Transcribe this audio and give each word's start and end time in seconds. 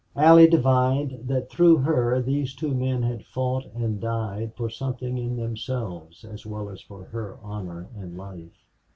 Allie 0.15 0.47
divined 0.49 1.27
that 1.27 1.51
through 1.51 1.77
her 1.77 2.19
these 2.23 2.55
two 2.55 2.73
men 2.73 3.03
had 3.03 3.23
fought 3.23 3.67
and 3.75 4.01
died 4.01 4.53
for 4.55 4.67
something 4.67 5.15
in 5.19 5.35
themselves 5.37 6.25
as 6.25 6.43
well 6.43 6.69
as 6.71 6.81
for 6.81 7.03
her 7.03 7.37
honor 7.43 7.85
and 7.95 8.17
life. 8.17 8.65